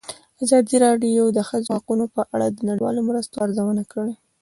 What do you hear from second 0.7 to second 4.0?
راډیو د د ښځو حقونه په اړه د نړیوالو مرستو ارزونه